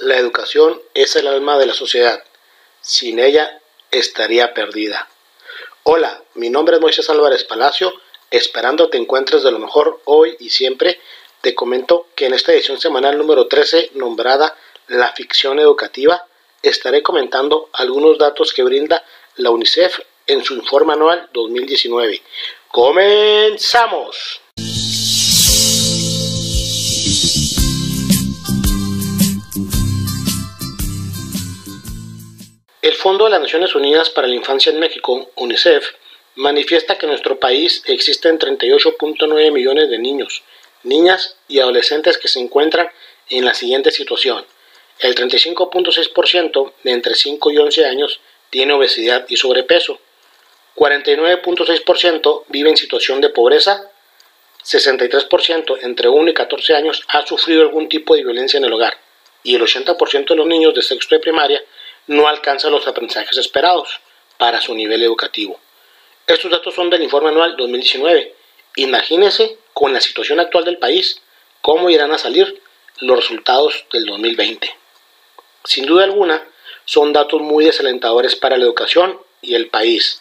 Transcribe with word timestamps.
La 0.00 0.16
educación 0.16 0.80
es 0.94 1.14
el 1.16 1.26
alma 1.26 1.58
de 1.58 1.66
la 1.66 1.74
sociedad. 1.74 2.24
Sin 2.80 3.18
ella 3.18 3.60
estaría 3.90 4.54
perdida. 4.54 5.10
Hola, 5.82 6.22
mi 6.36 6.48
nombre 6.48 6.76
es 6.76 6.80
Moisés 6.80 7.10
Álvarez 7.10 7.44
Palacio. 7.44 7.92
Esperando 8.30 8.88
te 8.88 8.96
encuentres 8.96 9.42
de 9.42 9.50
lo 9.50 9.58
mejor 9.58 10.00
hoy 10.06 10.38
y 10.40 10.48
siempre, 10.48 10.98
te 11.42 11.54
comento 11.54 12.06
que 12.14 12.24
en 12.24 12.32
esta 12.32 12.52
edición 12.52 12.80
semanal 12.80 13.18
número 13.18 13.46
13, 13.46 13.90
nombrada 13.92 14.56
La 14.88 15.12
ficción 15.12 15.58
educativa, 15.58 16.26
estaré 16.62 17.02
comentando 17.02 17.68
algunos 17.74 18.16
datos 18.16 18.54
que 18.54 18.62
brinda 18.62 19.04
la 19.36 19.50
UNICEF 19.50 20.00
en 20.26 20.42
su 20.42 20.54
informe 20.54 20.94
anual 20.94 21.28
2019. 21.34 22.22
¡Comenzamos! 22.68 24.40
El 32.82 32.94
Fondo 32.94 33.24
de 33.24 33.30
las 33.32 33.42
Naciones 33.42 33.74
Unidas 33.74 34.08
para 34.08 34.26
la 34.26 34.34
Infancia 34.34 34.72
en 34.72 34.78
México, 34.78 35.30
UNICEF, 35.36 35.86
manifiesta 36.36 36.96
que 36.96 37.04
en 37.04 37.10
nuestro 37.10 37.38
país 37.38 37.82
existen 37.84 38.38
38.9 38.38 39.52
millones 39.52 39.90
de 39.90 39.98
niños, 39.98 40.42
niñas 40.82 41.36
y 41.46 41.60
adolescentes 41.60 42.16
que 42.16 42.28
se 42.28 42.40
encuentran 42.40 42.88
en 43.28 43.44
la 43.44 43.52
siguiente 43.52 43.90
situación. 43.90 44.46
El 44.98 45.14
35.6% 45.14 46.72
de 46.82 46.90
entre 46.90 47.14
5 47.14 47.50
y 47.50 47.58
11 47.58 47.84
años 47.84 48.20
tiene 48.48 48.72
obesidad 48.72 49.26
y 49.28 49.36
sobrepeso. 49.36 49.98
49.6% 50.76 52.44
vive 52.48 52.70
en 52.70 52.78
situación 52.78 53.20
de 53.20 53.28
pobreza. 53.28 53.90
63% 54.64 55.80
entre 55.82 56.08
1 56.08 56.30
y 56.30 56.32
14 56.34 56.76
años 56.76 57.02
ha 57.08 57.26
sufrido 57.26 57.60
algún 57.60 57.90
tipo 57.90 58.14
de 58.14 58.22
violencia 58.22 58.56
en 58.56 58.64
el 58.64 58.72
hogar. 58.72 58.96
Y 59.42 59.54
el 59.54 59.60
80% 59.60 60.28
de 60.28 60.36
los 60.36 60.46
niños 60.46 60.74
de 60.74 60.80
sexto 60.80 61.14
de 61.14 61.20
primaria 61.20 61.62
no 62.10 62.26
alcanza 62.26 62.70
los 62.70 62.88
aprendizajes 62.88 63.38
esperados 63.38 64.00
para 64.36 64.60
su 64.60 64.74
nivel 64.74 65.00
educativo. 65.04 65.60
Estos 66.26 66.50
datos 66.50 66.74
son 66.74 66.90
del 66.90 67.04
informe 67.04 67.28
anual 67.28 67.56
2019. 67.56 68.34
Imagínense 68.74 69.58
con 69.72 69.92
la 69.92 70.00
situación 70.00 70.40
actual 70.40 70.64
del 70.64 70.78
país 70.78 71.22
cómo 71.60 71.88
irán 71.88 72.10
a 72.10 72.18
salir 72.18 72.60
los 72.98 73.16
resultados 73.16 73.84
del 73.92 74.06
2020. 74.06 74.76
Sin 75.62 75.86
duda 75.86 76.02
alguna, 76.02 76.44
son 76.84 77.12
datos 77.12 77.40
muy 77.42 77.64
desalentadores 77.64 78.34
para 78.34 78.58
la 78.58 78.64
educación 78.64 79.20
y 79.40 79.54
el 79.54 79.68
país. 79.68 80.20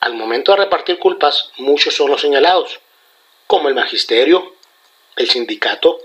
Al 0.00 0.12
momento 0.12 0.52
de 0.52 0.58
repartir 0.58 0.98
culpas, 0.98 1.52
muchos 1.56 1.94
son 1.94 2.10
los 2.10 2.20
señalados, 2.20 2.80
como 3.46 3.70
el 3.70 3.74
magisterio, 3.74 4.56
el 5.16 5.30
sindicato, 5.30 6.00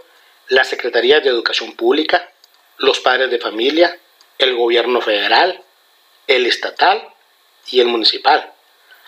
la 0.47 0.63
Secretaría 0.63 1.19
de 1.19 1.27
Educación 1.27 1.75
Pública, 1.75 2.31
los 2.77 3.01
padres 3.01 3.29
de 3.29 3.39
familia, 3.39 3.99
el 4.38 4.56
gobierno 4.56 5.02
federal, 5.02 5.62
el 6.28 6.45
estatal 6.45 7.09
y 7.67 7.80
el 7.80 7.88
municipal. 7.88 8.52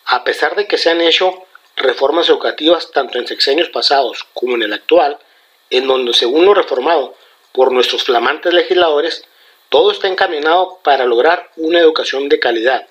A 0.06 0.24
pesar 0.24 0.56
de 0.56 0.68
que 0.68 0.78
se 0.78 0.90
han 0.90 1.02
hecho 1.02 1.46
reformas 1.76 2.30
educativas 2.30 2.92
tanto 2.92 3.18
en 3.18 3.28
sexenios 3.28 3.70
pasados 3.70 4.26
como 4.34 4.56
en 4.56 4.64
el 4.64 4.74
actual, 4.74 5.18
en 5.70 5.88
donde 5.88 6.14
según 6.14 6.46
lo 6.46 6.54
reformado 6.54 7.16
por 7.52 7.72
nuestros 7.72 8.04
flamantes 8.04 8.54
legisladores, 8.54 9.26
todo 9.70 9.92
está 9.92 10.08
encaminado 10.08 10.80
para 10.84 11.06
lograr 11.06 11.52
una 11.56 11.80
educación 11.80 12.30
de 12.30 12.40
calidad, 12.40 12.88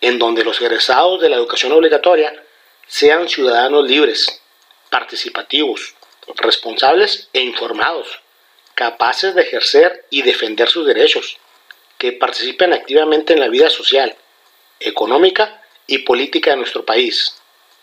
en 0.00 0.18
donde 0.18 0.44
los 0.44 0.60
egresados 0.60 1.20
de 1.20 1.28
la 1.28 1.36
educación 1.36 1.72
obligatoria 1.72 2.34
sean 2.86 3.28
ciudadanos 3.28 3.86
libres, 3.86 4.42
participativos, 4.90 5.94
responsables 6.36 7.28
e 7.32 7.40
informados, 7.40 8.20
capaces 8.74 9.34
de 9.34 9.42
ejercer 9.42 10.06
y 10.10 10.22
defender 10.22 10.68
sus 10.68 10.86
derechos, 10.86 11.38
que 11.98 12.12
participen 12.12 12.72
activamente 12.72 13.32
en 13.32 13.40
la 13.40 13.48
vida 13.48 13.68
social, 13.68 14.16
económica 14.80 15.62
y 15.86 15.98
política 15.98 16.52
de 16.52 16.58
nuestro 16.58 16.84
país. 16.84 17.36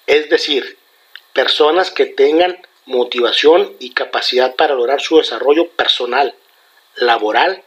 Es 0.08 0.30
decir, 0.30 0.78
personas 1.34 1.92
que 1.92 2.06
tengan 2.06 2.58
motivación 2.86 3.76
y 3.80 3.92
capacidad 3.92 4.56
para 4.56 4.76
lograr 4.76 5.02
su 5.02 5.18
desarrollo 5.18 5.70
personal, 5.70 6.34
laboral 6.96 7.64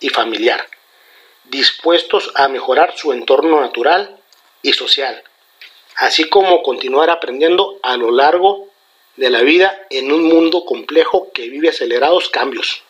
y 0.00 0.10
familiar, 0.10 0.68
dispuestos 1.44 2.32
a 2.34 2.48
mejorar 2.48 2.96
su 2.96 3.12
entorno 3.12 3.60
natural 3.60 4.18
y 4.62 4.72
social, 4.72 5.22
así 5.96 6.28
como 6.28 6.62
continuar 6.62 7.08
aprendiendo 7.08 7.78
a 7.82 7.96
lo 7.96 8.10
largo 8.10 8.68
de 9.16 9.30
la 9.30 9.40
vida 9.40 9.86
en 9.88 10.12
un 10.12 10.24
mundo 10.24 10.64
complejo 10.64 11.30
que 11.32 11.48
vive 11.48 11.70
acelerados 11.70 12.28
cambios. 12.28 12.82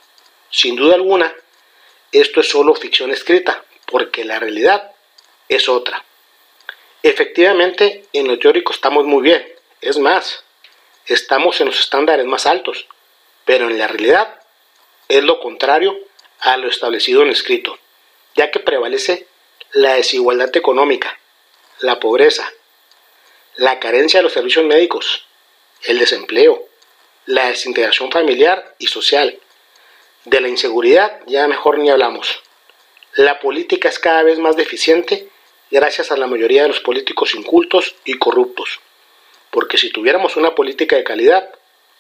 Sin 0.51 0.75
duda 0.75 0.95
alguna, 0.95 1.33
esto 2.13 2.41
es 2.41 2.49
solo 2.49 2.75
ficción 2.75 3.11
escrita, 3.11 3.65
porque 3.87 4.25
la 4.25 4.39
realidad 4.39 4.93
es 5.49 5.69
otra. 5.69 6.05
Efectivamente, 7.03 8.05
en 8.13 8.27
lo 8.29 8.39
teórico 8.39 8.73
estamos 8.73 9.05
muy 9.05 9.23
bien, 9.23 9.47
es 9.81 9.99
más, 9.99 10.45
estamos 11.07 11.61
en 11.61 11.67
los 11.67 11.79
estándares 11.79 12.27
más 12.27 12.47
altos, 12.47 12.87
pero 13.45 13.69
en 13.69 13.79
la 13.79 13.87
realidad 13.87 14.41
es 15.09 15.23
lo 15.23 15.39
contrario 15.41 15.97
a 16.41 16.57
lo 16.57 16.69
establecido 16.69 17.23
en 17.23 17.31
escrito, 17.31 17.79
ya 18.35 18.51
que 18.51 18.61
prevalece 18.61 19.27
la 19.73 19.95
desigualdad 19.95 20.55
económica, 20.57 21.19
la 21.81 22.01
pobreza, 22.01 22.51
la 23.57 23.79
carencia 23.79 24.19
de 24.19 24.25
los 24.25 24.33
servicios 24.33 24.65
médicos, 24.65 25.27
el 25.85 25.99
desempleo, 25.99 26.67
la 27.27 27.49
desintegración 27.49 28.11
familiar 28.11 28.75
y 28.79 28.87
social, 28.87 29.39
de 30.27 30.41
la 30.41 30.49
inseguridad 30.49 31.21
ya 31.27 31.49
mejor 31.49 31.79
ni 31.79 31.89
hablamos. 31.89 32.43
La 33.15 33.39
política 33.41 33.89
es 33.89 33.99
cada 33.99 34.23
vez 34.23 34.39
más 34.39 34.57
deficiente 34.57 35.29
gracias 35.71 36.13
a 36.13 36.17
la 36.17 36.27
mayoría 36.27 36.63
de 36.63 36.69
los 36.69 36.81
políticos 36.81 37.35
incultos 37.35 37.95
y 38.05 38.19
corruptos. 38.19 38.81
Porque 39.51 39.79
si 39.79 39.91
tuviéramos 39.91 40.37
una 40.37 40.55
política 40.55 40.97
de 40.97 41.05
calidad, 41.05 41.49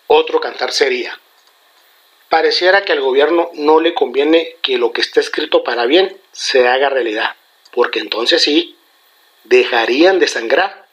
otro 0.09 0.41
cantar 0.41 0.73
sería. 0.73 1.19
Pareciera 2.29 2.85
que 2.85 2.93
al 2.93 3.01
gobierno 3.01 3.51
no 3.55 3.81
le 3.81 3.95
conviene 3.95 4.57
que 4.61 4.77
lo 4.77 4.93
que 4.93 5.01
esté 5.01 5.21
escrito 5.21 5.63
para 5.63 5.87
bien 5.87 6.21
se 6.33 6.67
haga 6.67 6.91
realidad, 6.91 7.37
porque 7.71 8.01
entonces 8.01 8.43
sí, 8.43 8.77
dejarían 9.45 10.19
de 10.19 10.27
sangrar 10.27 10.89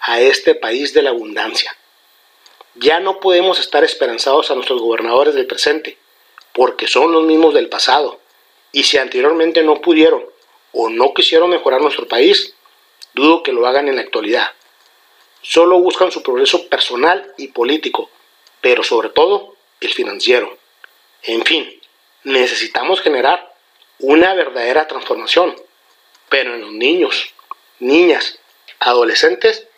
a 0.00 0.20
este 0.20 0.54
país 0.54 0.94
de 0.94 1.02
la 1.02 1.10
abundancia. 1.10 1.76
Ya 2.74 3.00
no 3.00 3.20
podemos 3.20 3.60
estar 3.60 3.84
esperanzados 3.84 4.50
a 4.50 4.54
nuestros 4.54 4.80
gobernadores 4.80 5.34
del 5.34 5.46
presente, 5.46 5.97
porque 6.58 6.88
son 6.88 7.12
los 7.12 7.22
mismos 7.22 7.54
del 7.54 7.68
pasado. 7.68 8.18
Y 8.72 8.82
si 8.82 8.98
anteriormente 8.98 9.62
no 9.62 9.80
pudieron 9.80 10.26
o 10.72 10.90
no 10.90 11.14
quisieron 11.14 11.50
mejorar 11.50 11.80
nuestro 11.80 12.08
país, 12.08 12.52
dudo 13.14 13.44
que 13.44 13.52
lo 13.52 13.64
hagan 13.68 13.86
en 13.86 13.94
la 13.94 14.02
actualidad. 14.02 14.48
Solo 15.40 15.78
buscan 15.78 16.10
su 16.10 16.20
progreso 16.20 16.68
personal 16.68 17.32
y 17.38 17.46
político, 17.48 18.10
pero 18.60 18.82
sobre 18.82 19.10
todo 19.10 19.54
el 19.80 19.94
financiero. 19.94 20.58
En 21.22 21.44
fin, 21.44 21.80
necesitamos 22.24 23.02
generar 23.02 23.54
una 24.00 24.34
verdadera 24.34 24.88
transformación, 24.88 25.54
pero 26.28 26.56
en 26.56 26.62
los 26.62 26.72
niños, 26.72 27.34
niñas, 27.78 28.40
adolescentes 28.80 29.68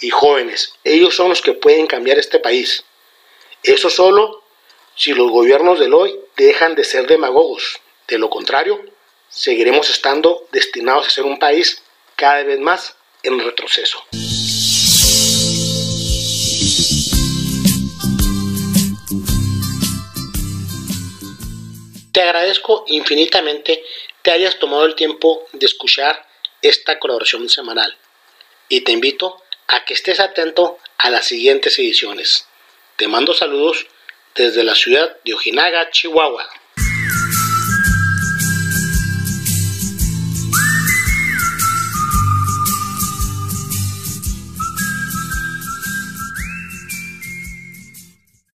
y 0.00 0.08
jóvenes. 0.08 0.76
Ellos 0.82 1.14
son 1.14 1.28
los 1.28 1.42
que 1.42 1.52
pueden 1.52 1.86
cambiar 1.86 2.18
este 2.18 2.38
país. 2.38 2.84
Eso 3.62 3.90
solo 3.90 4.42
si 4.94 5.12
los 5.12 5.30
gobiernos 5.30 5.78
del 5.78 5.94
hoy 5.94 6.21
dejan 6.36 6.74
de 6.74 6.84
ser 6.84 7.06
demagogos. 7.06 7.80
De 8.08 8.18
lo 8.18 8.30
contrario, 8.30 8.84
seguiremos 9.28 9.90
estando 9.90 10.46
destinados 10.52 11.06
a 11.06 11.10
ser 11.10 11.24
un 11.24 11.38
país 11.38 11.82
cada 12.16 12.42
vez 12.42 12.60
más 12.60 12.96
en 13.22 13.38
retroceso. 13.38 14.02
Te 22.12 22.20
agradezco 22.20 22.84
infinitamente 22.88 23.82
que 24.22 24.30
hayas 24.30 24.58
tomado 24.58 24.84
el 24.84 24.94
tiempo 24.94 25.46
de 25.52 25.64
escuchar 25.66 26.28
esta 26.60 26.98
colaboración 26.98 27.48
semanal 27.48 27.96
y 28.68 28.82
te 28.82 28.92
invito 28.92 29.42
a 29.66 29.84
que 29.84 29.94
estés 29.94 30.20
atento 30.20 30.78
a 30.98 31.10
las 31.10 31.26
siguientes 31.26 31.78
ediciones. 31.78 32.46
Te 32.96 33.08
mando 33.08 33.32
saludos 33.32 33.86
desde 34.34 34.64
la 34.64 34.74
ciudad 34.74 35.16
de 35.24 35.34
Ojinaga, 35.34 35.90
Chihuahua. 35.90 36.48